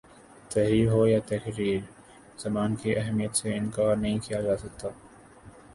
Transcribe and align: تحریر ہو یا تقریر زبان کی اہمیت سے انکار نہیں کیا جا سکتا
تحریر 0.51 0.87
ہو 0.91 1.05
یا 1.07 1.19
تقریر 1.27 1.79
زبان 2.39 2.75
کی 2.75 2.95
اہمیت 2.97 3.35
سے 3.35 3.53
انکار 3.57 3.95
نہیں 3.95 4.19
کیا 4.19 4.41
جا 4.41 4.57
سکتا 4.57 4.87